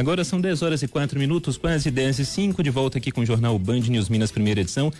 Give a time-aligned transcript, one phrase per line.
[0.00, 3.20] Agora são 10 horas e 4 minutos, quase 10 e 5, de volta aqui com
[3.20, 4.90] o Jornal Band News Minas, primeira edição.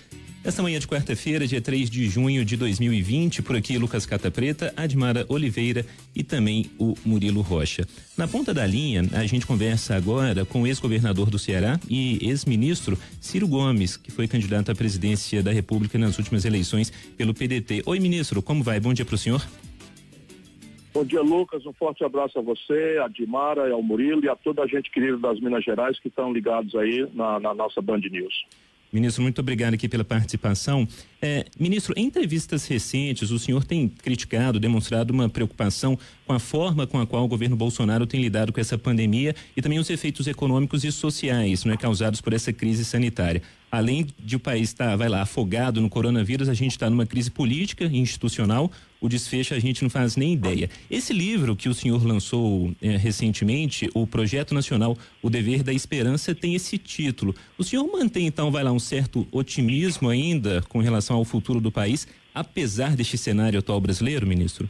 [0.45, 4.75] Esta manhã de quarta-feira, dia 3 de junho de 2020, por aqui Lucas Cata Preta,
[4.77, 7.89] Admara Oliveira e também o Murilo Rocha.
[8.15, 12.99] Na ponta da linha, a gente conversa agora com o ex-governador do Ceará e ex-ministro
[13.23, 17.85] Ciro Gomes, que foi candidato à presidência da República nas últimas eleições pelo PDT.
[17.87, 18.79] Oi, ministro, como vai?
[18.79, 19.43] Bom dia para o senhor.
[20.93, 21.65] Bom dia, Lucas.
[21.65, 25.17] Um forte abraço a você, a Dimara, ao Murilo e a toda a gente querida
[25.19, 28.35] das Minas Gerais que estão ligados aí na, na nossa Band News.
[28.93, 30.87] Ministro, muito obrigado aqui pela participação.
[31.23, 36.89] É, ministro, em entrevistas recentes, o senhor tem criticado, demonstrado uma preocupação com a forma
[36.89, 40.27] com a qual o governo Bolsonaro tem lidado com essa pandemia e também os efeitos
[40.27, 44.97] econômicos e sociais né, causados por essa crise sanitária além de o país estar, tá,
[44.97, 48.71] vai lá, afogado no coronavírus, a gente está numa crise política e institucional.
[49.01, 50.69] O desfecho a gente não faz nem ideia.
[50.91, 56.35] Esse livro que o senhor lançou eh, recentemente, o Projeto Nacional O Dever da Esperança,
[56.35, 57.35] tem esse título.
[57.57, 61.73] O senhor mantém, então, vai lá, um certo otimismo ainda com relação ao futuro do
[61.73, 64.69] país, apesar deste cenário atual brasileiro, ministro?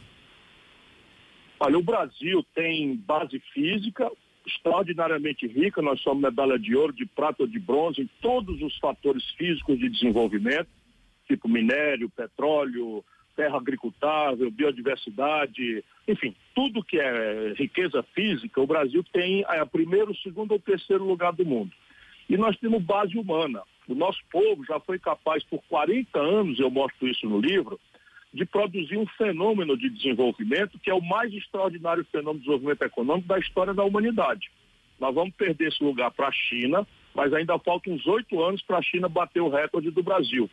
[1.59, 4.09] Olha, o Brasil tem base física,
[4.55, 9.23] extraordinariamente rica, nós somos medalha de ouro, de prata de bronze em todos os fatores
[9.31, 10.67] físicos de desenvolvimento,
[11.27, 13.03] tipo minério, petróleo,
[13.35, 20.51] terra agricultável, biodiversidade, enfim, tudo que é riqueza física, o Brasil tem a primeiro, segundo
[20.51, 21.71] ou terceiro lugar do mundo.
[22.29, 23.61] E nós temos base humana.
[23.87, 27.79] O nosso povo já foi capaz por 40 anos, eu mostro isso no livro,
[28.33, 33.27] de produzir um fenômeno de desenvolvimento que é o mais extraordinário fenômeno de desenvolvimento econômico
[33.27, 34.49] da história da humanidade.
[34.99, 38.77] Nós vamos perder esse lugar para a China, mas ainda faltam uns oito anos para
[38.77, 40.49] a China bater o recorde do Brasil.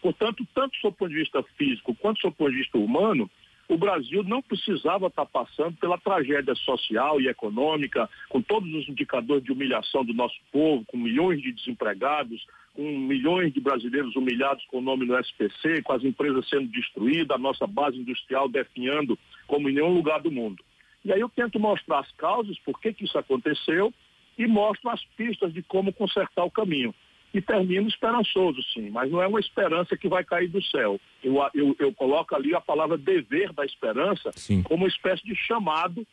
[0.00, 3.28] Portanto, tanto do ponto de vista físico quanto do ponto de vista humano,
[3.68, 9.44] o Brasil não precisava estar passando pela tragédia social e econômica, com todos os indicadores
[9.44, 12.46] de humilhação do nosso povo, com milhões de desempregados,
[12.78, 17.36] com milhões de brasileiros humilhados com o nome no SPC, com as empresas sendo destruídas,
[17.36, 19.18] a nossa base industrial definhando
[19.48, 20.62] como em nenhum lugar do mundo.
[21.04, 23.92] E aí eu tento mostrar as causas, por que, que isso aconteceu,
[24.38, 26.94] e mostro as pistas de como consertar o caminho
[27.34, 31.00] e termino esperançoso, sim, mas não é uma esperança que vai cair do céu.
[31.20, 34.62] Eu, eu, eu coloco ali a palavra dever da esperança sim.
[34.62, 36.06] como uma espécie de chamado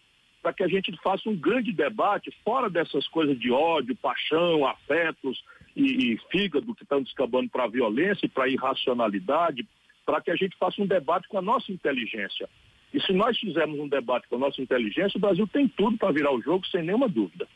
[0.46, 5.44] para que a gente faça um grande debate fora dessas coisas de ódio, paixão, afetos
[5.76, 9.68] e, e fígado que estão descambando para a violência e para a irracionalidade,
[10.06, 12.48] para que a gente faça um debate com a nossa inteligência.
[12.94, 16.12] E se nós fizermos um debate com a nossa inteligência, o Brasil tem tudo para
[16.12, 17.48] virar o jogo, sem nenhuma dúvida.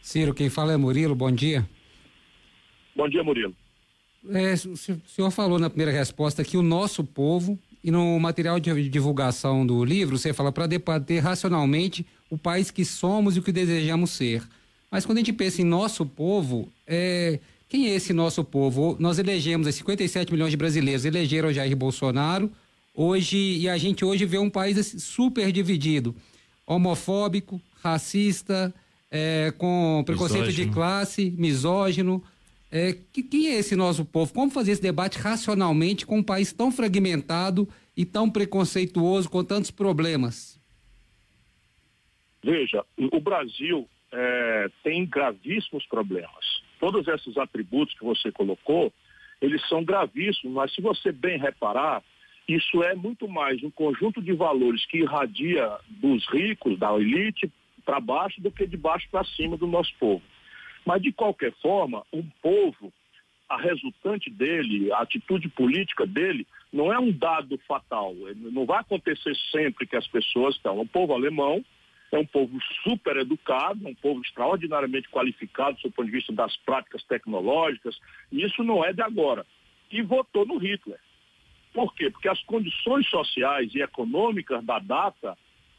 [0.00, 1.68] Ciro, quem fala é Murilo, bom dia.
[2.96, 3.54] Bom dia, Murilo.
[4.30, 4.76] É, o
[5.06, 9.84] senhor falou na primeira resposta que o nosso povo, e no material de divulgação do
[9.84, 14.42] livro, você fala para debater racionalmente o país que somos e o que desejamos ser.
[14.90, 17.38] Mas quando a gente pensa em nosso povo, é,
[17.68, 18.96] quem é esse nosso povo?
[18.98, 22.50] Nós elegemos 57 milhões de brasileiros, elegeram Jair Bolsonaro,
[22.94, 26.16] hoje, e a gente hoje vê um país assim, super dividido,
[26.66, 28.74] homofóbico, racista,
[29.10, 30.66] é, com preconceito misógino.
[30.66, 32.22] de classe, misógino.
[32.70, 34.32] É, que, quem é esse nosso povo?
[34.32, 39.70] Como fazer esse debate racionalmente com um país tão fragmentado e tão preconceituoso, com tantos
[39.70, 40.60] problemas?
[42.42, 46.62] Veja, o Brasil é, tem gravíssimos problemas.
[46.78, 48.92] Todos esses atributos que você colocou,
[49.40, 52.02] eles são gravíssimos, mas se você bem reparar,
[52.46, 57.50] isso é muito mais um conjunto de valores que irradia dos ricos, da elite,
[57.84, 60.22] para baixo do que de baixo para cima do nosso povo.
[60.88, 62.90] Mas, de qualquer forma, um povo,
[63.46, 68.14] a resultante dele, a atitude política dele, não é um dado fatal.
[68.36, 70.78] Não vai acontecer sempre que as pessoas estão.
[70.78, 71.62] É um povo alemão,
[72.10, 77.04] é um povo super educado, um povo extraordinariamente qualificado do ponto de vista das práticas
[77.04, 77.98] tecnológicas,
[78.32, 79.44] e isso não é de agora.
[79.92, 80.98] E votou no Hitler.
[81.74, 82.08] Por quê?
[82.10, 85.36] Porque as condições sociais e econômicas da data,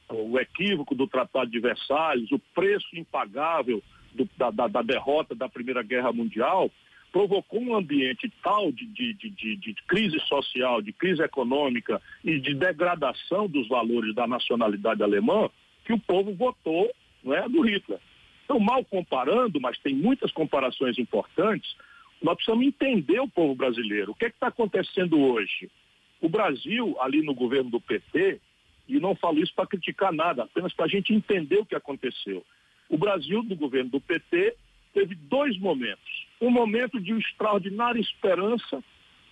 [0.07, 3.81] o equívoco do Tratado de Versalhes, o preço impagável
[4.13, 6.71] do, da, da, da, derrota da Primeira Guerra Mundial,
[7.11, 12.53] provocou um ambiente tal de, de, de, de, crise social, de crise econômica e de
[12.53, 15.49] degradação dos valores da nacionalidade alemã,
[15.85, 16.89] que o povo votou
[17.23, 17.99] não é, do Hitler.
[18.45, 21.75] Então, mal comparando, mas tem muitas comparações importantes,
[22.21, 24.11] nós precisamos entender o povo brasileiro.
[24.11, 25.69] O que é está acontecendo hoje?
[26.21, 28.39] O Brasil, ali no governo do PT,
[28.87, 32.43] e não falo isso para criticar nada, apenas para a gente entender o que aconteceu.
[32.89, 34.55] O Brasil, do governo do PT,
[34.93, 36.27] teve dois momentos.
[36.41, 38.83] Um momento de extraordinária esperança,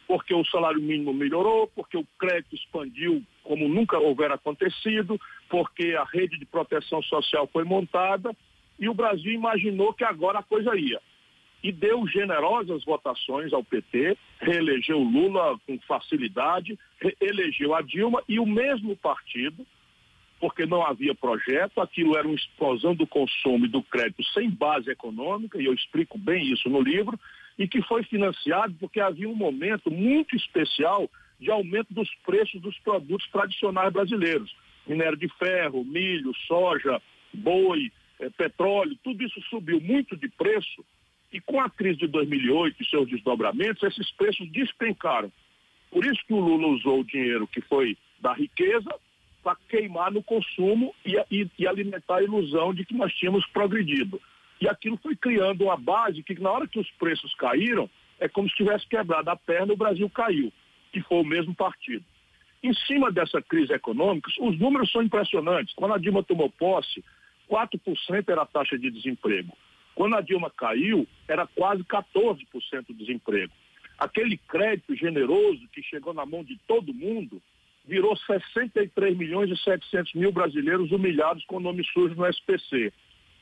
[0.08, 5.20] porque o salário mínimo melhorou, porque o crédito expandiu como nunca houvera acontecido,
[5.50, 8.36] porque a rede de proteção social foi montada,
[8.80, 11.02] e o Brasil imaginou que agora a coisa ia.
[11.64, 16.78] E deu generosas votações ao PT, reelegeu Lula com facilidade,
[17.20, 19.66] elegeu a Dilma e o mesmo partido,
[20.40, 24.90] porque não havia projeto, aquilo era uma explosão do consumo e do crédito sem base
[24.90, 27.20] econômica, e eu explico bem isso no livro,
[27.58, 32.78] e que foi financiado porque havia um momento muito especial de aumento dos preços dos
[32.80, 34.56] produtos tradicionais brasileiros.
[34.86, 37.02] Minério de ferro, milho, soja,
[37.34, 40.86] boi, eh, petróleo, tudo isso subiu muito de preço
[41.32, 45.32] e com a crise de 2008 e seus desdobramentos, esses preços despencaram.
[45.92, 48.90] Por isso que o Lula usou o dinheiro que foi da riqueza
[49.48, 54.22] para queimar no consumo e, e, e alimentar a ilusão de que nós tínhamos progredido.
[54.60, 57.90] E aquilo foi criando uma base que na hora que os preços caíram,
[58.20, 60.52] é como se tivesse quebrado a perna e o Brasil caiu,
[60.92, 62.04] que foi o mesmo partido.
[62.62, 65.74] Em cima dessa crise econômica, os números são impressionantes.
[65.76, 67.02] Quando a Dilma tomou posse,
[67.50, 69.58] 4% era a taxa de desemprego.
[69.96, 73.54] Quando a Dilma caiu, era quase 14% de desemprego.
[73.98, 77.42] Aquele crédito generoso que chegou na mão de todo mundo
[77.88, 82.92] virou 63 milhões e 700 mil brasileiros humilhados com nome sujo no SPC.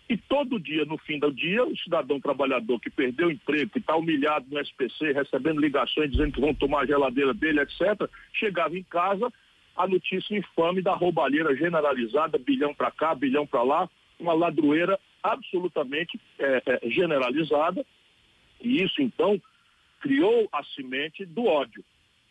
[0.08, 3.80] E todo dia, no fim do dia, o cidadão trabalhador que perdeu o emprego, que
[3.80, 8.78] está humilhado no SPC, recebendo ligações dizendo que vão tomar a geladeira dele, etc., chegava
[8.78, 9.34] em casa,
[9.76, 13.90] a notícia infame da roubalheira generalizada, bilhão para cá, bilhão para lá,
[14.20, 17.84] uma ladroeira absolutamente é, é, generalizada.
[18.62, 19.42] E isso, então,
[20.00, 21.84] criou a semente do ódio.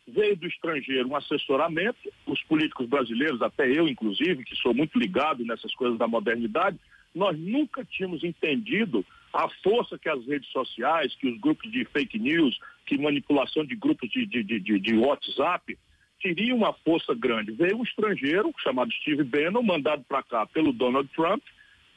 [0.06, 5.44] Veio do estrangeiro um assessoramento, os políticos brasileiros, até eu, inclusive, que sou muito ligado
[5.44, 6.78] nessas coisas da modernidade,
[7.14, 12.18] nós nunca tínhamos entendido a força que as redes sociais, que os grupos de fake
[12.18, 15.78] news, que manipulação de grupos de, de, de, de WhatsApp,
[16.20, 17.52] teriam uma força grande.
[17.52, 21.42] Veio um estrangeiro, chamado Steve Bannon, mandado para cá pelo Donald Trump,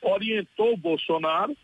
[0.01, 1.56] orientou o Bolsonaro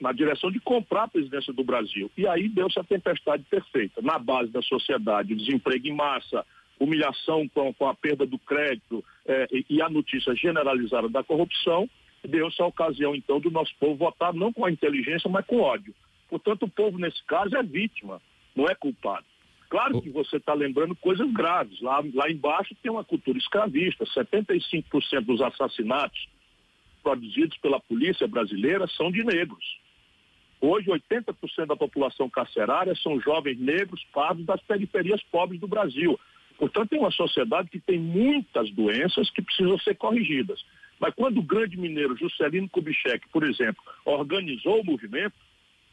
[0.00, 2.10] na direção de comprar a presidência do Brasil.
[2.16, 4.02] E aí deu-se a tempestade perfeita.
[4.02, 6.44] Na base da sociedade, desemprego em massa,
[6.78, 11.88] humilhação com, com a perda do crédito eh, e, a notícia generalizada da corrupção,
[12.22, 15.94] deu-se a ocasião, então, do nosso povo votar não com a inteligência, mas com ódio.
[16.28, 18.20] Portanto, o povo, nesse caso, é vítima,
[18.54, 19.24] não é culpado.
[19.68, 21.80] Claro que você está lembrando coisas graves.
[21.80, 24.04] Lá, lá embaixo tem uma cultura escravista.
[24.04, 26.28] 75% dos assassinatos
[27.02, 29.64] produzidos pela polícia brasileira são de negros.
[30.60, 36.18] Hoje, 80% da população carcerária são jovens negros, pardos das periferias pobres do Brasil.
[36.58, 40.64] Portanto, é uma sociedade que tem muitas doenças que precisam ser corrigidas.
[40.98, 45.34] Mas quando o grande mineiro Juscelino Kubitschek, por exemplo, organizou o movimento,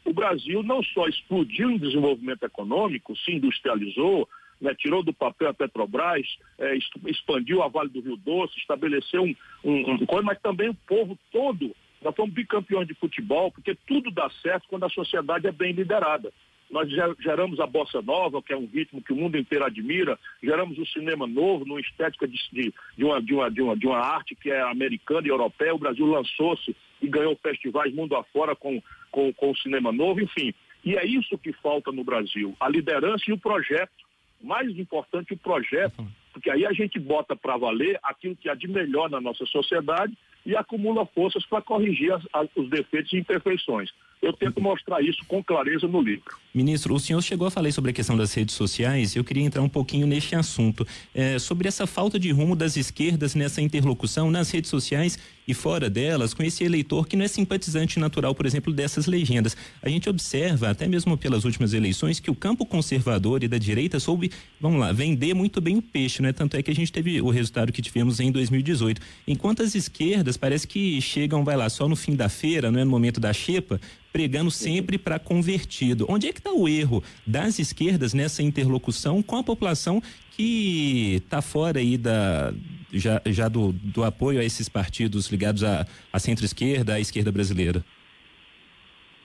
[0.04, 4.28] o Brasil não só explodiu em desenvolvimento econômico, se industrializou,
[4.60, 6.26] né, tirou do papel a Petrobras,
[6.58, 6.76] é,
[7.06, 9.34] expandiu a Vale do Rio Doce, estabeleceu um,
[9.64, 11.74] um, um mas também o povo todo.
[12.04, 16.30] Nós fomos bicampeões de futebol, porque tudo dá certo quando a sociedade é bem liderada.
[16.70, 20.78] Nós geramos a bossa nova, que é um ritmo que o mundo inteiro admira, geramos
[20.78, 23.98] o cinema novo, numa estética de, de, de, uma, de, uma, de, uma, de uma
[23.98, 25.74] arte que é americana e europeia.
[25.74, 30.52] O Brasil lançou-se e ganhou festivais mundo afora com, com, com o cinema novo, enfim.
[30.84, 34.04] E é isso que falta no Brasil, a liderança e o projeto.
[34.42, 38.68] Mais importante, o projeto, porque aí a gente bota para valer aquilo que há de
[38.68, 40.14] melhor na nossa sociedade
[40.44, 43.90] e acumula forças para corrigir as, as, os defeitos e imperfeições.
[44.24, 46.36] Eu tento mostrar isso com clareza no livro.
[46.54, 49.62] Ministro, o senhor chegou a falar sobre a questão das redes sociais eu queria entrar
[49.62, 50.86] um pouquinho neste assunto.
[51.14, 55.90] É, sobre essa falta de rumo das esquerdas nessa interlocução nas redes sociais e fora
[55.90, 59.56] delas, com esse eleitor que não é simpatizante natural, por exemplo, dessas legendas.
[59.82, 64.00] A gente observa, até mesmo pelas últimas eleições, que o campo conservador e da direita
[64.00, 66.32] soube, vamos lá, vender muito bem o peixe, né?
[66.32, 69.00] Tanto é que a gente teve o resultado que tivemos em 2018.
[69.28, 72.84] Enquanto as esquerdas parece que chegam, vai lá, só no fim da feira, não é
[72.84, 73.80] no momento da xepa,
[74.14, 76.06] pregando sempre para convertido.
[76.08, 81.42] Onde é que está o erro das esquerdas nessa interlocução com a população que está
[81.42, 82.54] fora aí da
[82.92, 87.84] já, já do, do apoio a esses partidos ligados à, à centro-esquerda, à esquerda brasileira?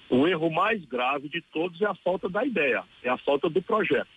[0.09, 3.61] O erro mais grave de todos é a falta da ideia, é a falta do
[3.61, 4.09] projeto.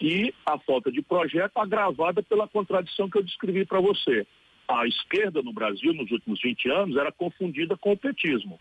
[0.00, 4.26] E a falta de projeto agravada pela contradição que eu descrevi para você.
[4.66, 8.58] A esquerda no Brasil, nos últimos 20 anos, era confundida com o petismo.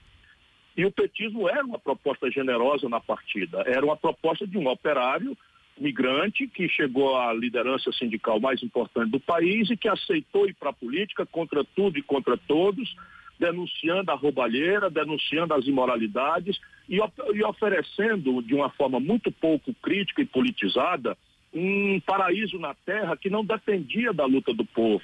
[0.76, 5.38] E o petismo era uma proposta generosa na partida, era uma proposta de um operário
[5.78, 10.70] migrante que chegou à liderança sindical mais importante do país e que aceitou ir para
[10.70, 12.96] a política contra tudo e contra todos,
[13.40, 20.22] denunciando a roubalheira, denunciando as imoralidades e, e oferecendo de uma forma muito pouco crítica
[20.22, 21.18] e politizada
[21.54, 25.04] um paraíso na terra que não dependia da luta do povo,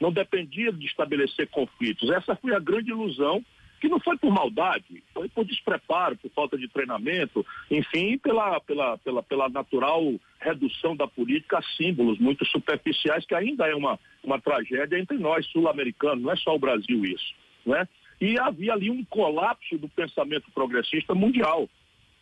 [0.00, 2.10] não dependia de estabelecer conflitos.
[2.10, 3.44] Essa foi a grande ilusão
[3.82, 8.96] que não foi por maldade, foi por despreparo, por falta de treinamento, enfim, pela, pela,
[8.98, 10.04] pela, pela natural
[10.38, 15.44] redução da política a símbolos muito superficiais, que ainda é uma, uma tragédia entre nós
[15.46, 17.34] sul-americanos, não é só o Brasil isso.
[17.66, 17.88] Né?
[18.20, 21.68] E havia ali um colapso do pensamento progressista mundial.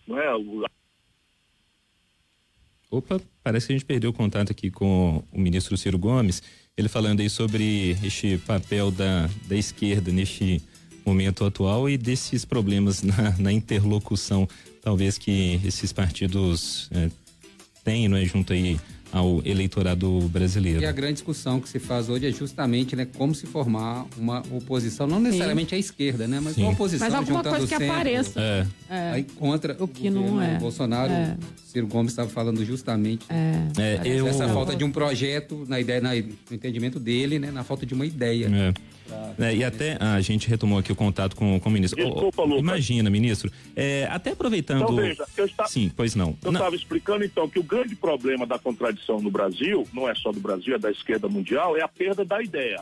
[0.08, 0.30] Não é?
[2.90, 6.42] Opa, parece que a gente perdeu o contato aqui com o ministro Ciro Gomes,
[6.74, 10.62] ele falando aí sobre este papel da, da esquerda neste
[11.10, 14.48] momento atual e desses problemas na, na interlocução,
[14.82, 17.10] talvez que esses partidos é,
[17.84, 18.78] têm, não é, junto aí
[19.12, 20.80] ao eleitorado brasileiro.
[20.82, 24.40] E a grande discussão que se faz hoje é justamente né, como se formar uma
[24.52, 25.76] oposição, não necessariamente Sim.
[25.76, 26.62] à esquerda, né, mas Sim.
[26.62, 28.40] uma oposição mas alguma coisa que centro, apareça.
[28.40, 28.66] É.
[28.88, 29.10] É.
[29.10, 30.58] Aí contra o que não é.
[30.58, 31.36] Bolsonaro, é.
[31.66, 33.66] Ciro Gomes estava falando justamente é.
[33.78, 34.28] É, eu...
[34.28, 37.94] essa falta de um projeto na ideia, na, no entendimento dele, né, na falta de
[37.94, 38.46] uma ideia.
[38.46, 38.74] É.
[39.38, 42.02] É, e até a gente retomou aqui o contato com, com o ministro.
[42.02, 43.50] Desculpa, oh, Imagina, ministro.
[43.74, 44.82] É, até aproveitando.
[44.82, 45.66] Então, veja, eu está...
[45.66, 46.36] Sim, pois não.
[46.44, 50.30] Eu estava explicando então que o grande problema da contradição no Brasil, não é só
[50.32, 52.80] do Brasil, é da esquerda mundial, é a perda da ideia.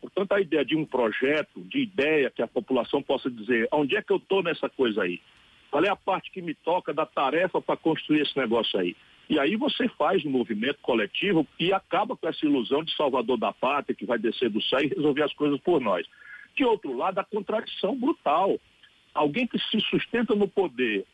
[0.00, 4.02] Portanto, a ideia de um projeto, de ideia que a população possa dizer onde é
[4.02, 5.20] que eu estou nessa coisa aí?
[5.70, 8.96] Qual é a parte que me toca da tarefa para construir esse negócio aí?
[9.28, 13.52] E aí você faz um movimento coletivo e acaba com essa ilusão de salvador da
[13.52, 16.06] pátria que vai descer do céu e resolver as coisas por nós.
[16.54, 18.58] De outro lado, a contradição brutal.
[19.12, 21.04] Alguém que se sustenta no poder,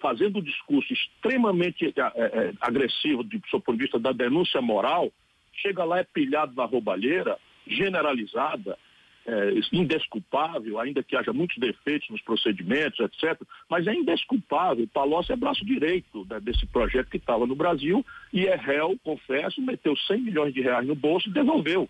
[0.00, 5.12] fazendo um discurso extremamente é, é, agressivo do ponto de vista da denúncia moral,
[5.52, 8.78] chega lá é pilhado na roubalheira, generalizada,
[9.28, 13.38] é, indesculpável, ainda que haja muitos defeitos nos procedimentos, etc.
[13.68, 14.88] Mas é indesculpável.
[14.88, 19.60] Palocci é braço direito né, desse projeto que estava no Brasil e é réu, confesso,
[19.60, 21.86] meteu 100 milhões de reais no bolso e devolveu.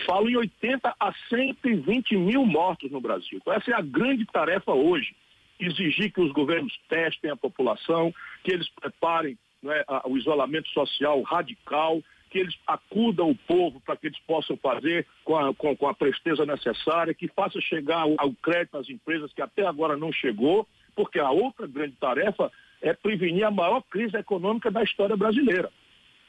[0.04, 3.38] falam em 80 a 120 mil mortos no Brasil.
[3.40, 5.16] Então, essa é a grande tarefa hoje
[5.61, 8.12] exigir que os governos testem a população,
[8.43, 14.07] que eles preparem né, o isolamento social radical, que eles acudam o povo para que
[14.07, 18.33] eles possam fazer com a, com, com a presteza necessária, que faça chegar ao, ao
[18.33, 22.50] crédito às empresas que até agora não chegou, porque a outra grande tarefa
[22.81, 25.71] é prevenir a maior crise econômica da história brasileira.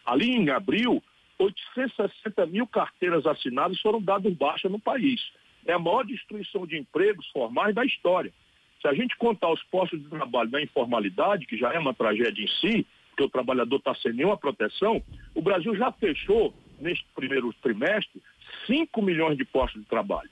[0.05, 1.01] Ali em abril,
[1.37, 5.21] 860 mil carteiras assinadas foram dadas baixa no país.
[5.65, 8.33] É a maior destruição de empregos formais da história.
[8.81, 12.43] Se a gente contar os postos de trabalho da informalidade, que já é uma tragédia
[12.43, 15.01] em si, porque o trabalhador está sem nenhuma proteção,
[15.35, 18.21] o Brasil já fechou, neste primeiro trimestre,
[18.65, 20.29] 5 milhões de postos de trabalho.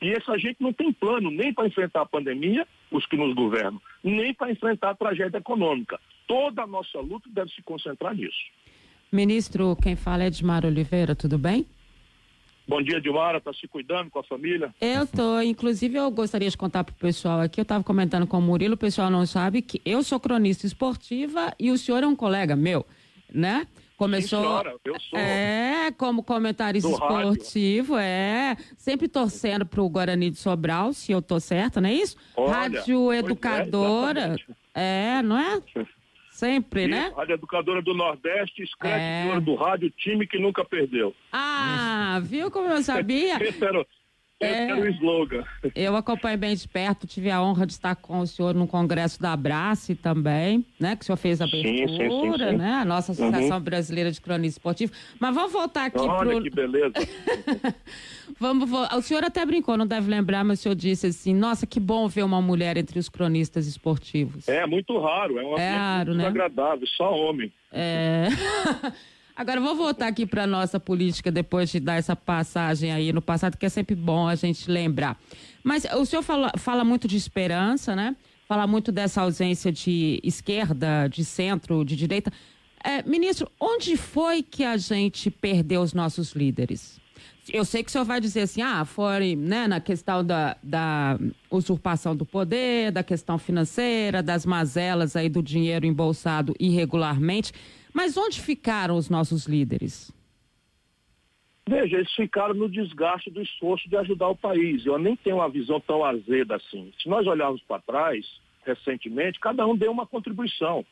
[0.00, 3.80] E essa gente não tem plano nem para enfrentar a pandemia, os que nos governam,
[4.02, 6.00] nem para enfrentar a tragédia econômica.
[6.26, 8.50] Toda a nossa luta deve se concentrar nisso.
[9.12, 11.66] Ministro, quem fala é Edmar Oliveira, tudo bem?
[12.66, 13.38] Bom dia, Dilmara.
[13.38, 14.72] Está se cuidando com a família?
[14.80, 15.40] Eu tô.
[15.40, 17.60] Inclusive, eu gostaria de contar para o pessoal aqui.
[17.60, 18.74] Eu estava comentando com o Murilo.
[18.74, 22.54] O pessoal não sabe que eu sou cronista esportiva e o senhor é um colega
[22.54, 22.86] meu,
[23.32, 23.66] né?
[23.96, 24.40] Começou.
[24.40, 25.18] Sim, senhora, eu sou.
[25.18, 28.08] É, como comentarista esportivo, rádio.
[28.08, 28.56] é.
[28.76, 32.16] Sempre torcendo para o Guarani de Sobral, se eu tô certa, não é isso?
[32.36, 34.36] Olha, rádio é, educadora.
[34.74, 35.60] É, é, não é?
[36.42, 37.12] Sempre, né?
[37.16, 39.40] Rádio Educadora do Nordeste, escreve é.
[39.40, 41.14] do rádio, time que nunca perdeu.
[41.30, 43.38] Ah, viu como eu sabia?
[43.46, 43.86] Esse era,
[44.46, 45.44] é, era o slogan.
[45.74, 49.20] Eu acompanhei bem de perto, tive a honra de estar com o senhor no congresso
[49.20, 50.96] da Abrace também, né?
[50.96, 52.72] Que o senhor fez a abertura, sim, sim, sim, né?
[52.74, 53.62] A nossa Associação uhum.
[53.62, 54.92] Brasileira de Cronismo Esportivo.
[55.18, 56.42] Mas vamos voltar aqui Olha pro...
[56.42, 56.94] que beleza.
[58.38, 61.80] vamos, o senhor até brincou, não deve lembrar, mas o senhor disse assim, nossa, que
[61.80, 64.48] bom ver uma mulher entre os cronistas esportivos.
[64.48, 66.26] É, muito raro, é um é raro, muito né?
[66.28, 67.52] agradável, só homem.
[67.72, 68.28] É...
[69.34, 73.56] Agora vou voltar aqui para nossa política depois de dar essa passagem aí no passado,
[73.56, 75.18] que é sempre bom a gente lembrar.
[75.64, 78.14] Mas o senhor fala, fala muito de esperança, né?
[78.46, 82.30] Fala muito dessa ausência de esquerda, de centro, de direita.
[82.84, 87.00] É, ministro, onde foi que a gente perdeu os nossos líderes?
[87.48, 91.18] Eu sei que o senhor vai dizer assim, ah, foi né, na questão da, da
[91.50, 97.52] usurpação do poder, da questão financeira, das mazelas aí do dinheiro embolsado irregularmente.
[97.92, 100.12] Mas onde ficaram os nossos líderes?
[101.68, 104.84] Veja, eles ficaram no desgaste do esforço de ajudar o país.
[104.84, 106.92] Eu nem tenho uma visão tão azeda assim.
[107.00, 108.26] Se nós olharmos para trás,
[108.64, 110.84] recentemente, cada um deu uma contribuição.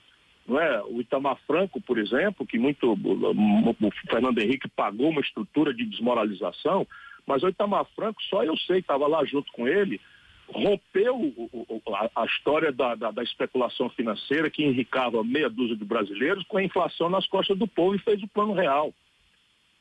[0.47, 0.83] Não é?
[0.85, 6.87] O Itamar Franco, por exemplo, que muito o Fernando Henrique pagou uma estrutura de desmoralização,
[7.27, 10.01] mas o Itamar Franco, só eu sei, estava lá junto com ele,
[10.53, 11.33] rompeu
[12.15, 16.65] a, história da, da, da, especulação financeira que enricava meia dúzia de brasileiros com a
[16.65, 18.93] inflação nas costas do povo e fez o plano real.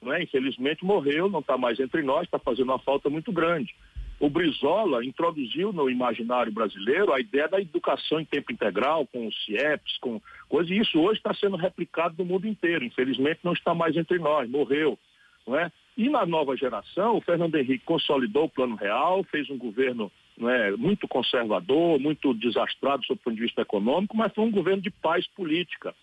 [0.02, 0.24] Não é?
[0.24, 3.76] Infelizmente morreu, não está mais entre nós, está fazendo uma falta muito grande.
[4.20, 9.46] O Brizola introduziu no imaginário brasileiro a ideia da educação em tempo integral, com os
[9.46, 12.84] CIEPs, com coisas, e isso hoje está sendo replicado no mundo inteiro.
[12.84, 15.00] Infelizmente não está mais entre nós, morreu.
[15.48, 15.72] Não é?
[15.98, 20.50] E na nova geração, o Fernando Henrique consolidou o plano real, fez um governo não
[20.50, 24.90] é, muito conservador, muito desastrado do ponto de vista econômico, mas foi um governo de
[24.90, 25.94] paz política.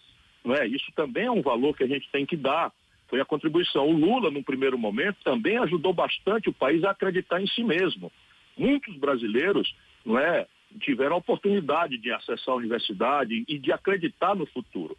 [0.44, 0.66] Não é?
[0.66, 2.70] Isso também é um valor que a gente tem que dar
[3.08, 3.86] foi a contribuição.
[3.86, 8.10] O Lula, num primeiro momento, também ajudou bastante o país a acreditar em si mesmo.
[8.56, 9.74] Muitos brasileiros
[10.04, 10.46] não é,
[10.80, 14.96] tiveram a oportunidade de acessar a universidade e de acreditar no futuro.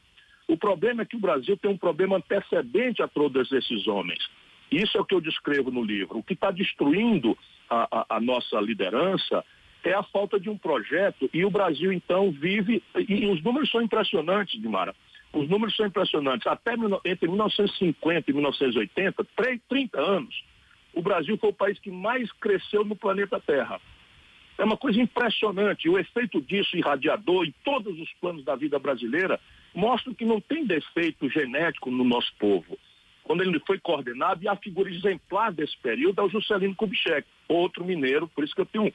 [0.48, 4.26] O problema é que o Brasil tem um problema antecedente a todos esses homens.
[4.72, 6.20] Isso é o que eu descrevo no livro.
[6.20, 7.38] O que está destruindo
[7.70, 9.44] a, a, nossa liderança
[9.84, 11.30] é a falta de um projeto.
[11.34, 12.84] E o Brasil, então, vive.
[13.08, 14.96] E os números são impressionantes, Dimara.
[15.34, 16.48] Os números são impressionantes.
[16.48, 16.74] Até
[17.06, 19.28] entre 1950 e 1980,
[19.68, 20.44] 30 anos,
[20.94, 23.80] o Brasil foi o país que mais cresceu no planeta Terra.
[24.58, 25.88] É uma coisa impressionante.
[25.88, 29.40] O efeito disso irradiador em todos os planos da vida brasileira
[29.74, 32.78] mostra que não tem defeito genético no nosso povo.
[33.28, 37.84] Quando ele foi coordenado, e a figura exemplar desse período é o Juscelino Kubitschek, outro
[37.84, 38.92] mineiro, por isso que eu tenho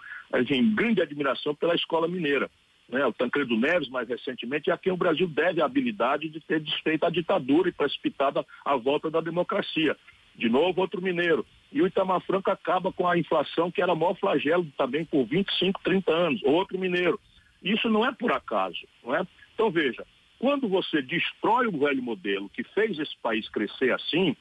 [0.75, 2.51] grande admiração pela escola mineira
[2.93, 6.41] né, o Tancredo Neves, mais recentemente, é a quem o Brasil deve a habilidade de
[6.41, 9.97] ter desfeito a ditadura e precipitado a volta da democracia.
[10.37, 11.45] De novo, outro mineiro.
[11.73, 15.25] E o Itamar Franco acaba com a inflação, que era o maior flagelo também por
[15.25, 16.43] 25, 30 anos.
[16.45, 17.19] Outro mineiro.
[17.63, 18.87] Isso não é por acaso.
[19.03, 19.27] Não é?
[19.55, 20.05] Então, veja,
[20.43, 24.37] quando você destrói o velho modelo que fez esse país crescer assim,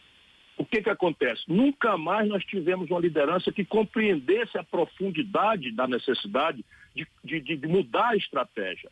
[0.57, 1.43] o que, que acontece?
[1.47, 7.67] Nunca mais nós tivemos uma liderança que compreendesse a profundidade da necessidade de, de, de
[7.67, 8.89] mudar a estratégia.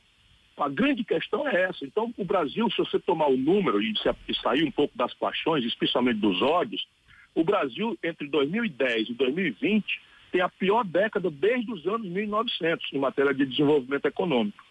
[0.56, 1.84] A grande questão é essa.
[1.84, 3.91] Então, o Brasil, se você tomar o número e,
[4.28, 6.88] e sair um pouco das paixões, especialmente dos ódios,
[7.34, 13.00] o Brasil, entre 2010 e 2020, tem a pior década desde os anos 1900 em
[13.00, 14.69] matéria de desenvolvimento econômico.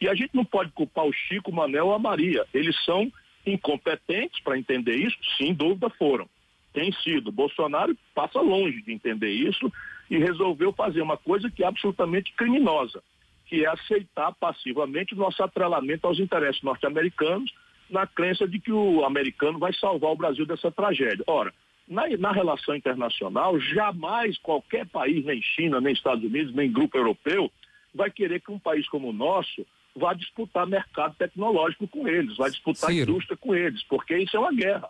[0.00, 2.46] E a gente não pode culpar o Chico, o Manel ou a Maria.
[2.54, 3.12] Eles são
[3.46, 5.16] incompetentes para entender isso?
[5.36, 6.28] Sem dúvida foram.
[6.72, 7.32] Tem sido.
[7.32, 9.70] Bolsonaro passa longe de entender isso
[10.08, 13.02] e resolveu fazer uma coisa que é absolutamente criminosa,
[13.46, 17.52] que é aceitar passivamente o nosso atrelamento aos interesses norte-americanos
[17.90, 21.24] na crença de que o americano vai salvar o Brasil dessa tragédia.
[21.26, 21.52] Ora,
[21.88, 27.50] na, na, relação internacional, jamais qualquer país, nem China, nem Estados Unidos, nem grupo europeu,
[27.92, 32.50] vai querer que um país como o nosso vá disputar mercado tecnológico com eles, vai
[32.50, 33.12] disputar Ciro.
[33.12, 34.88] indústria com eles, porque isso é uma guerra.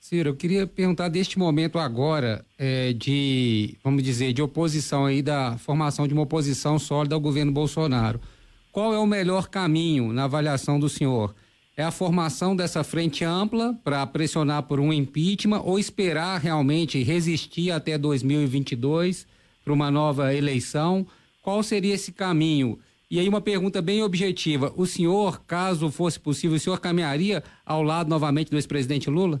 [0.00, 5.56] Ciro, eu queria perguntar deste momento agora é, de, vamos dizer, de oposição aí, da
[5.56, 8.20] formação de uma oposição sólida ao governo Bolsonaro.
[8.70, 11.34] Qual é o melhor caminho na avaliação do senhor?
[11.76, 17.70] É a formação dessa frente ampla para pressionar por um impeachment ou esperar realmente resistir
[17.70, 19.26] até 2022
[19.64, 21.06] para uma nova eleição?
[21.42, 22.78] Qual seria esse caminho?
[23.14, 27.80] E aí uma pergunta bem objetiva: o senhor, caso fosse possível, o senhor caminharia ao
[27.80, 29.40] lado novamente do ex-presidente Lula?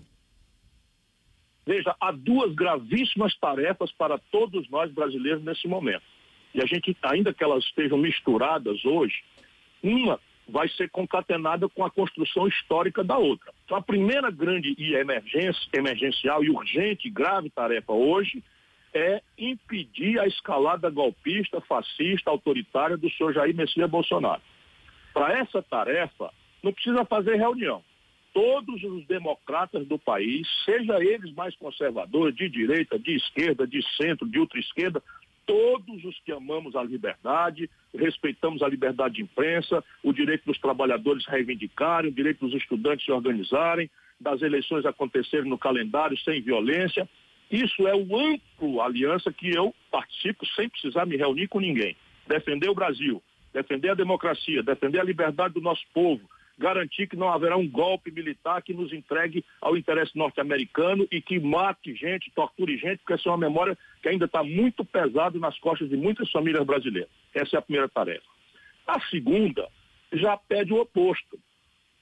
[1.66, 6.04] Veja, há duas gravíssimas tarefas para todos nós brasileiros nesse momento.
[6.54, 9.24] E a gente, ainda que elas estejam misturadas hoje,
[9.82, 13.52] uma vai ser concatenada com a construção histórica da outra.
[13.64, 18.40] Então, a primeira grande e emergência, emergencial e urgente, grave tarefa hoje
[18.94, 24.40] é impedir a escalada golpista, fascista, autoritária do senhor Jair Messias Bolsonaro.
[25.12, 27.82] Para essa tarefa, não precisa fazer reunião
[28.34, 34.28] todos os democratas do país, seja eles mais conservadores, de direita, de esquerda, de centro,
[34.28, 35.00] de ultra-esquerda,
[35.46, 41.24] todos os que amamos a liberdade, respeitamos a liberdade de imprensa, o direito dos trabalhadores
[41.26, 47.08] reivindicarem, o direito dos estudantes se organizarem, das eleições acontecerem no calendário sem violência.
[47.54, 51.96] Isso é o amplo aliança que eu participo sem precisar me reunir com ninguém.
[52.26, 57.28] Defender o Brasil, defender a democracia, defender a liberdade do nosso povo, garantir que não
[57.28, 62.76] haverá um golpe militar que nos entregue ao interesse norte-americano e que mate gente, torture
[62.76, 66.28] gente, porque essa é uma memória que ainda está muito pesada nas costas de muitas
[66.32, 67.10] famílias brasileiras.
[67.32, 68.26] Essa é a primeira tarefa.
[68.84, 69.68] A segunda
[70.12, 71.38] já pede o oposto.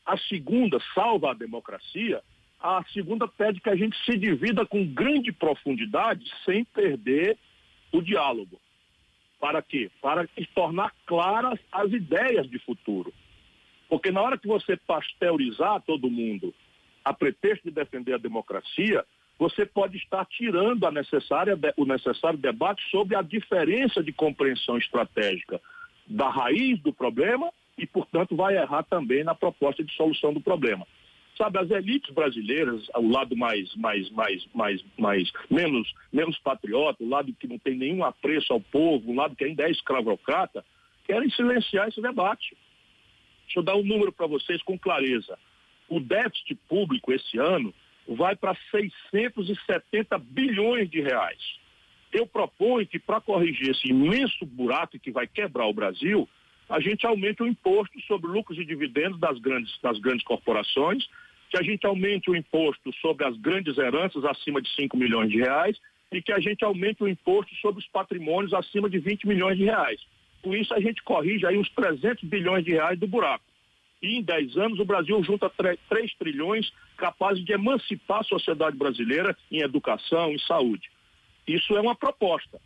[0.06, 2.22] A segunda salva a democracia,
[2.62, 7.36] a segunda pede que a gente se divida com grande profundidade sem perder
[7.90, 8.60] o diálogo.
[9.40, 9.90] Para quê?
[10.00, 13.12] Para tornar claras as ideias de futuro.
[13.88, 16.54] Porque na hora que você pasteurizar todo mundo
[17.04, 19.04] a pretexto de defender a democracia,
[19.36, 25.60] você pode estar tirando a necessária, o necessário debate sobre a diferença de compreensão estratégica
[26.06, 30.86] da raiz do problema e, portanto, vai errar também na proposta de solução do problema.
[31.42, 37.08] Sabe, as elites brasileiras, o lado mais, mais, mais, mais, mais, menos, menos patriota, o
[37.08, 40.64] lado que não tem nenhum apreço ao povo, o lado que ainda é escravocrata,
[41.04, 42.56] querem silenciar esse debate.
[43.46, 45.36] Deixa eu dar um número para vocês com clareza.
[45.88, 47.74] O déficit público esse ano
[48.06, 51.42] vai para 670 bilhões de reais.
[52.12, 56.28] Eu proponho que para corrigir esse imenso buraco que vai quebrar o Brasil,
[56.68, 61.04] a gente aumente o imposto sobre lucros e dividendos das grandes, das grandes corporações,
[61.52, 65.36] que a gente aumente o imposto sobre as grandes heranças acima de 5 milhões de
[65.36, 65.78] reais
[66.10, 69.64] e que a gente aumente o imposto sobre os patrimônios acima de 20 milhões de
[69.64, 70.00] reais.
[70.40, 73.44] Com isso, a gente corrige aí uns 300 bilhões de reais do buraco.
[74.00, 79.36] E em 10 anos, o Brasil junta 3 trilhões capazes de emancipar a sociedade brasileira
[79.50, 80.90] em educação, em saúde.
[81.46, 82.58] Isso é uma proposta.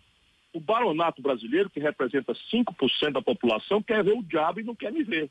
[0.52, 4.92] O baronato brasileiro, que representa 5% da população, quer ver o diabo e não quer
[4.92, 5.28] me ver.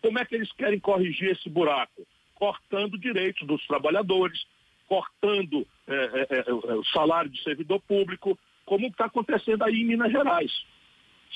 [0.00, 2.06] Como é que eles querem corrigir esse buraco?
[2.38, 4.46] Cortando direitos dos trabalhadores,
[4.88, 5.94] cortando é,
[6.30, 10.52] é, é, o salário de servidor público, como está acontecendo aí em Minas Gerais.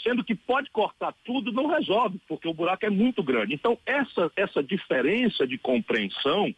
[0.02, 3.54] Sendo que pode cortar tudo, não resolve, porque o buraco é muito grande.
[3.54, 6.54] Então, essa, essa diferença de compreensão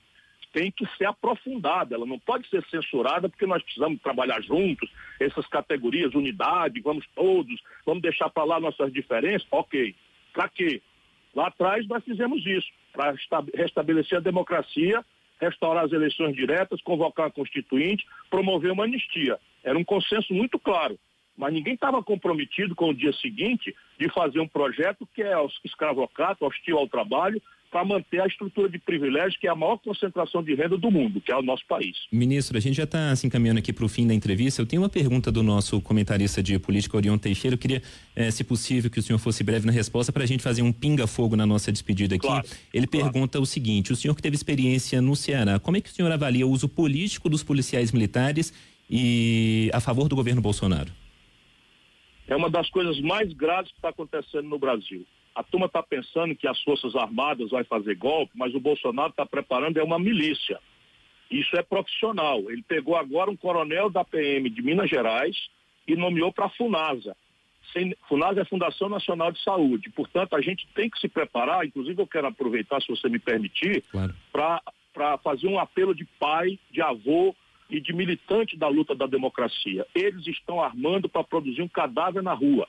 [0.52, 5.44] tem que ser aprofundada, ela não pode ser censurada porque nós precisamos trabalhar juntos, essas
[5.48, 9.96] categorias, unidade, vamos todos, vamos deixar para lá nossas diferenças, ok.
[10.32, 10.80] Para quê?
[11.34, 13.14] Lá atrás nós fizemos isso, para
[13.54, 15.04] restabelecer a democracia,
[15.40, 19.38] restaurar as eleições diretas, convocar a constituinte, promover uma anistia.
[19.62, 20.98] Era um consenso muito claro.
[21.36, 26.44] Mas ninguém estava comprometido com o dia seguinte de fazer um projeto que é escravocrata,
[26.44, 27.40] hostil ao trabalho,
[27.74, 31.20] para manter a estrutura de privilégios que é a maior concentração de renda do mundo,
[31.20, 31.96] que é o nosso país.
[32.12, 34.62] Ministro, a gente já está se encaminhando aqui para o fim da entrevista.
[34.62, 37.54] Eu tenho uma pergunta do nosso comentarista de política, Orion Teixeira.
[37.54, 37.82] Eu queria,
[38.14, 40.72] eh, se possível, que o senhor fosse breve na resposta para a gente fazer um
[40.72, 42.28] pinga-fogo na nossa despedida aqui.
[42.28, 43.10] Claro, Ele claro.
[43.10, 46.12] pergunta o seguinte: o senhor que teve experiência no Ceará, como é que o senhor
[46.12, 48.54] avalia o uso político dos policiais militares
[48.88, 50.92] e a favor do governo Bolsonaro?
[52.26, 55.06] É uma das coisas mais graves que está acontecendo no Brasil.
[55.34, 59.26] A turma está pensando que as Forças Armadas vai fazer golpe, mas o Bolsonaro está
[59.26, 60.60] preparando é uma milícia.
[61.30, 62.50] Isso é profissional.
[62.50, 65.36] Ele pegou agora um coronel da PM de Minas Gerais
[65.86, 67.16] e nomeou para a FUNASA.
[68.08, 69.90] FUNASA é Fundação Nacional de Saúde.
[69.90, 73.82] Portanto, a gente tem que se preparar, inclusive eu quero aproveitar, se você me permitir,
[73.90, 74.14] claro.
[74.32, 77.34] para fazer um apelo de pai, de avô
[77.68, 79.86] e de militante da luta da democracia.
[79.94, 82.68] Eles estão armando para produzir um cadáver na rua.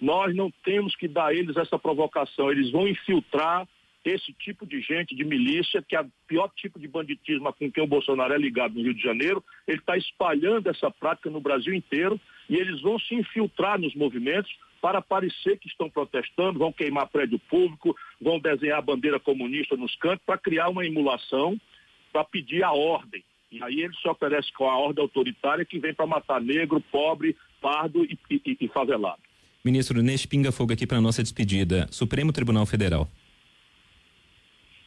[0.00, 2.50] Nós não temos que dar a eles essa provocação.
[2.50, 3.66] Eles vão infiltrar
[4.04, 7.82] esse tipo de gente, de milícia, que é o pior tipo de banditismo com quem
[7.82, 9.42] o Bolsonaro é ligado no Rio de Janeiro.
[9.66, 14.54] Ele está espalhando essa prática no Brasil inteiro e eles vão se infiltrar nos movimentos
[14.82, 20.22] para parecer que estão protestando, vão queimar prédio público, vão desenhar bandeira comunista nos cantos
[20.26, 21.58] para criar uma emulação
[22.12, 23.24] para pedir a ordem.
[23.54, 27.36] E aí ele se oferece com a ordem autoritária que vem para matar negro, pobre,
[27.60, 29.20] pardo e, e, e favelado.
[29.64, 33.08] Ministro, neste pinga-fogo aqui para a nossa despedida, Supremo Tribunal Federal.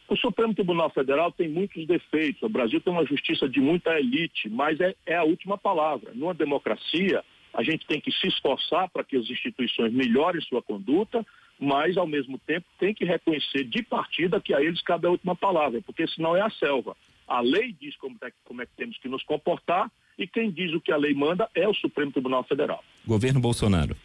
[0.09, 2.43] O Supremo Tribunal Federal tem muitos defeitos.
[2.43, 6.11] O Brasil tem uma justiça de muita elite, mas é, é a última palavra.
[6.13, 11.25] Numa democracia, a gente tem que se esforçar para que as instituições melhorem sua conduta,
[11.57, 15.35] mas, ao mesmo tempo, tem que reconhecer de partida que a eles cabe a última
[15.35, 16.95] palavra, porque senão é a selva.
[17.27, 20.73] A lei diz como é, como é que temos que nos comportar e quem diz
[20.73, 22.83] o que a lei manda é o Supremo Tribunal Federal.
[23.05, 23.95] Governo Bolsonaro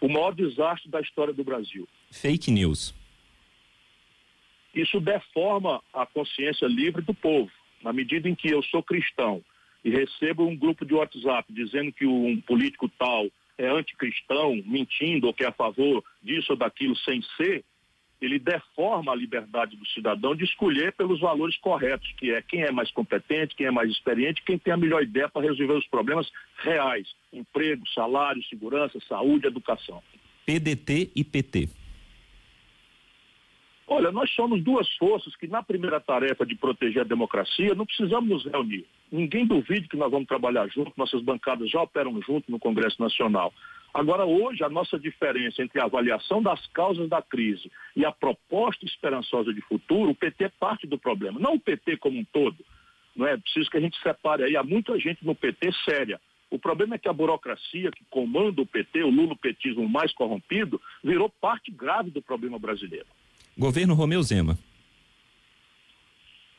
[0.00, 1.88] o maior desastre da história do Brasil.
[2.10, 2.94] Fake news.
[4.74, 7.50] Isso deforma a consciência livre do povo.
[7.82, 9.42] Na medida em que eu sou cristão
[9.84, 13.26] e recebo um grupo de WhatsApp dizendo que um político tal
[13.56, 17.64] é anticristão, mentindo ou que é a favor disso ou daquilo sem ser,
[18.20, 22.70] ele deforma a liberdade do cidadão de escolher pelos valores corretos, que é quem é
[22.70, 26.30] mais competente, quem é mais experiente, quem tem a melhor ideia para resolver os problemas
[26.58, 30.02] reais: emprego, salário, segurança, saúde, educação.
[30.46, 31.68] PDT e PT.
[33.88, 38.28] Olha, nós somos duas forças que, na primeira tarefa de proteger a democracia, não precisamos
[38.28, 38.84] nos reunir.
[39.12, 43.54] Ninguém duvide que nós vamos trabalhar junto, nossas bancadas já operam junto no Congresso Nacional.
[43.96, 48.84] Agora, hoje, a nossa diferença entre a avaliação das causas da crise e a proposta
[48.84, 52.58] esperançosa de futuro, o PT é parte do problema, não o PT como um todo.
[53.16, 54.54] Não é preciso que a gente separe aí.
[54.54, 56.20] Há muita gente no PT séria.
[56.50, 61.30] O problema é que a burocracia que comanda o PT, o lulopetismo mais corrompido, virou
[61.30, 63.06] parte grave do problema brasileiro.
[63.56, 64.58] Governo Romeu Zema.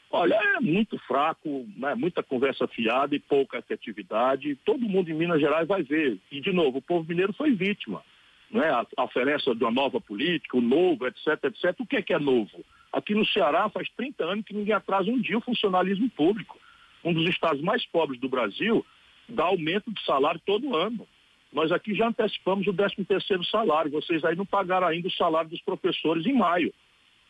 [0.10, 1.94] Olha, é muito fraco, né?
[1.96, 4.56] muita conversa fiada e pouca efetividade.
[4.64, 6.18] Todo mundo em Minas Gerais vai ver.
[6.32, 8.02] E, de novo, o povo mineiro foi vítima.
[8.50, 8.70] Né?
[8.70, 11.76] A, a oferência de uma nova política, o novo, etc, etc.
[11.80, 12.64] O que é que é novo?
[12.92, 16.58] Aqui no Ceará faz 30 anos que ninguém atrasa um dia o funcionalismo público.
[17.04, 18.86] Um dos estados mais pobres do Brasil
[19.28, 21.06] dá aumento de salário todo ano.
[21.52, 23.92] Nós aqui já antecipamos o 13 terceiro salário.
[23.92, 26.74] Vocês aí não pagaram ainda o salário dos professores em maio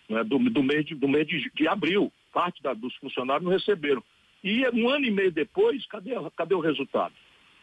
[0.10, 2.12] né, do, do, mês, de, do mês de, de abril.
[2.34, 4.04] Parte da, dos funcionários não receberam.
[4.44, 7.14] E um ano e meio depois, cadê, cadê o resultado?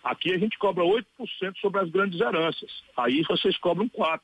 [0.03, 1.03] Aqui a gente cobra 8%
[1.61, 2.71] sobre as grandes heranças.
[2.97, 4.21] Aí vocês cobram 4%.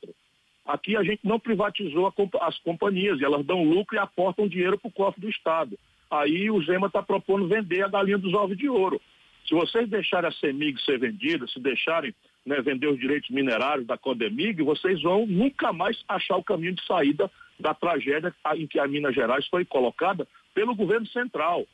[0.67, 4.89] Aqui a gente não privatizou a, as companhias, elas dão lucro e aportam dinheiro para
[4.89, 5.79] o cofre do Estado.
[6.11, 9.01] Aí o Zema está propondo vender a galinha dos ovos de ouro.
[9.49, 13.97] Se vocês deixarem a CEMIG ser vendida, se deixarem né, vender os direitos minerários da
[13.97, 18.89] Codemig, vocês vão nunca mais achar o caminho de saída da tragédia em que a
[18.89, 21.67] Minas Gerais foi colocada pelo governo central.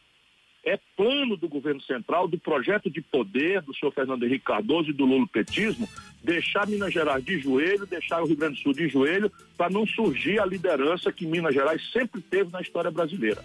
[0.65, 4.93] É plano do governo central, do projeto de poder do senhor Fernando Henrique Cardoso e
[4.93, 5.89] do lulopetismo,
[6.25, 9.87] deixar Minas Gerais de joelho, deixar o Rio Grande do Sul de joelho, para não
[9.87, 13.45] surgir a liderança que Minas Gerais sempre teve na história brasileira.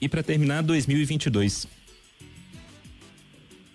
[0.00, 1.66] E para terminar, 2022.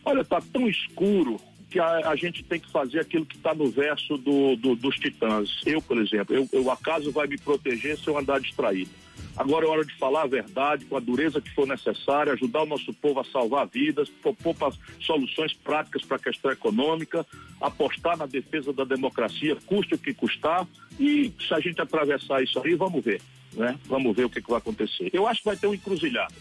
[0.06, 1.38] Olha, está tão escuro
[1.78, 4.96] que a, a, gente tem que fazer aquilo que está no verso do, do, dos
[4.96, 5.62] titãs.
[5.64, 8.90] Eu, por exemplo, eu, eu acaso vai me proteger se eu andar distraído.
[9.36, 12.66] Agora é hora de falar a verdade, com a dureza que for necessária, ajudar o
[12.66, 14.56] nosso povo a salvar vidas, propor
[15.00, 17.24] soluções práticas para a questão econômica,
[17.62, 20.68] apostar na defesa da democracia, custe o que custar,
[21.00, 23.22] e se a gente atravessar isso aí, vamos ver,
[23.54, 23.78] né?
[23.86, 25.12] Vamos ver o que, que vai acontecer.
[25.14, 26.34] Eu acho que vai ter um encruzilhado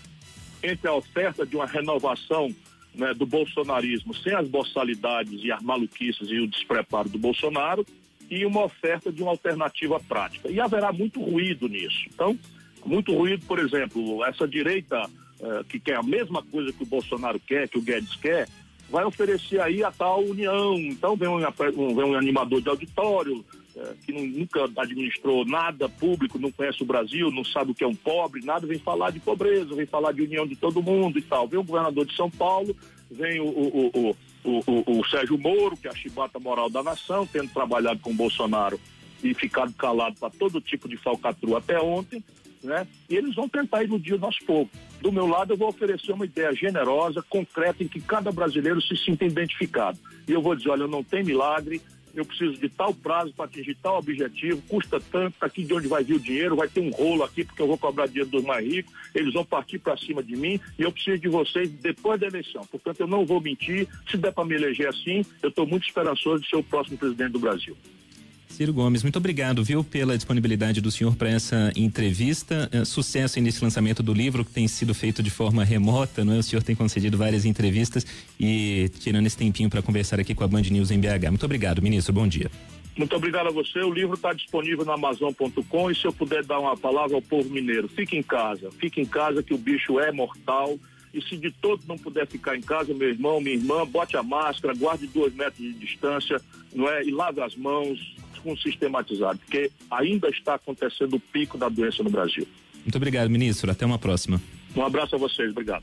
[0.62, 2.50] entre a oferta de uma renovação
[2.96, 7.86] né, do bolsonarismo sem as boçalidades e as maluquices e o despreparo do Bolsonaro
[8.30, 10.50] e uma oferta de uma alternativa prática.
[10.50, 12.06] E haverá muito ruído nisso.
[12.12, 12.36] Então,
[12.84, 15.08] muito ruído, por exemplo, essa direita
[15.40, 18.48] eh, que quer a mesma coisa que o Bolsonaro quer, que o Guedes quer,
[18.88, 20.74] vai oferecer aí a tal união.
[20.78, 21.38] Então vem um,
[21.94, 23.44] vem um animador de auditório,
[24.04, 27.94] que nunca administrou nada público, não conhece o Brasil, não sabe o que é um
[27.94, 31.46] pobre, nada, vem falar de pobreza, vem falar de união de todo mundo e tal.
[31.46, 32.74] Vem o governador de São Paulo,
[33.10, 37.26] vem o, o, o, o, o Sérgio Moro, que é a chibata moral da nação,
[37.26, 38.80] tendo trabalhado com o Bolsonaro
[39.22, 42.22] e ficado calado para todo tipo de falcatrua até ontem,
[42.62, 42.86] né?
[43.08, 44.70] E eles vão tentar iludir o nosso povo.
[45.00, 48.96] Do meu lado, eu vou oferecer uma ideia generosa, concreta, em que cada brasileiro se
[48.96, 49.98] sinta identificado.
[50.26, 51.80] E eu vou dizer, olha, não tem milagre,
[52.16, 56.02] eu preciso de tal prazo para atingir tal objetivo, custa tanto, aqui de onde vai
[56.02, 58.66] vir o dinheiro, vai ter um rolo aqui porque eu vou cobrar dinheiro dos mais
[58.66, 62.26] ricos, eles vão partir para cima de mim e eu preciso de vocês depois da
[62.26, 62.64] eleição.
[62.66, 66.42] Portanto, eu não vou mentir, se der para me eleger assim, eu estou muito esperançoso
[66.42, 67.76] de ser o próximo presidente do Brasil.
[68.48, 72.68] Ciro Gomes, muito obrigado, viu, pela disponibilidade do senhor para essa entrevista.
[72.72, 76.38] É, sucesso nesse lançamento do livro que tem sido feito de forma remota, não é?
[76.38, 78.06] O senhor tem concedido várias entrevistas
[78.40, 81.28] e tirando esse tempinho para conversar aqui com a Band News em BH.
[81.28, 82.14] Muito obrigado, ministro.
[82.14, 82.50] Bom dia.
[82.96, 83.80] Muito obrigado a você.
[83.80, 87.50] O livro está disponível na Amazon.com e se eu puder dar uma palavra ao povo
[87.50, 90.78] mineiro, fique em casa, fique em casa que o bicho é mortal.
[91.12, 94.22] E se de todo não puder ficar em casa, meu irmão, minha irmã, bote a
[94.22, 96.40] máscara, guarde dois metros de distância,
[96.74, 97.04] não é?
[97.04, 98.14] E lave as mãos,
[98.46, 102.46] com sistematizado, porque ainda está acontecendo o pico da doença no Brasil.
[102.76, 103.68] Muito obrigado, ministro.
[103.70, 104.40] Até uma próxima.
[104.76, 105.50] Um abraço a vocês.
[105.50, 105.74] Obrigado.